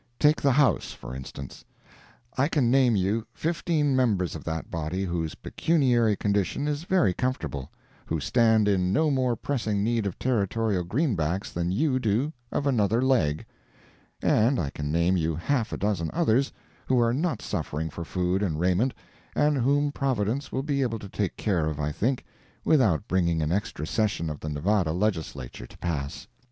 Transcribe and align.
Take 0.17 0.41
the 0.41 0.53
House, 0.53 0.93
for 0.93 1.15
instance. 1.15 1.63
I 2.35 2.47
can 2.47 2.71
name 2.71 2.95
you 2.95 3.27
fifteen 3.35 3.95
members 3.95 4.33
of 4.35 4.43
that 4.45 4.71
body 4.71 5.05
whose 5.05 5.35
pecuniary 5.35 6.15
condition 6.15 6.67
is 6.67 6.85
very 6.85 7.13
comfortable—who 7.13 8.19
stand 8.19 8.67
in 8.67 8.91
no 8.91 9.11
more 9.11 9.35
pressing 9.35 9.83
need 9.83 10.07
of 10.07 10.17
Territorial 10.17 10.83
greenbacks 10.85 11.53
than 11.53 11.69
you 11.71 11.99
do 11.99 12.33
of 12.51 12.65
another 12.65 12.99
leg. 12.99 13.45
And 14.23 14.59
I 14.59 14.71
can 14.71 14.91
name 14.91 15.17
you 15.17 15.35
half 15.35 15.71
a 15.71 15.77
dozen 15.77 16.09
others 16.13 16.51
who 16.87 16.99
are 16.99 17.13
not 17.13 17.39
suffering 17.43 17.91
for 17.91 18.03
food 18.03 18.41
and 18.41 18.59
raiment, 18.59 18.95
and 19.35 19.55
whom 19.55 19.91
Providence 19.91 20.51
will 20.51 20.63
be 20.63 20.81
able 20.81 20.97
to 20.97 21.09
take 21.09 21.37
care 21.37 21.67
of, 21.67 21.79
I 21.79 21.91
think, 21.91 22.25
without 22.65 23.07
bringing 23.07 23.43
an 23.43 23.51
extra 23.51 23.85
session 23.85 24.31
of 24.31 24.39
the 24.39 24.49
Nevada 24.49 24.93
Legislature 24.93 25.67
to 25.67 25.77
pass. 25.77 26.25